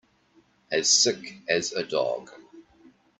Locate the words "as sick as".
0.71-1.73